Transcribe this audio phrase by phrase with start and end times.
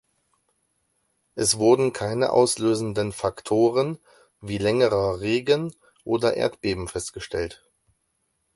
[1.35, 3.99] Es wurden keine auslösenden Faktoren
[4.41, 7.69] wie längerer Regen oder Erdbeben festgestellt.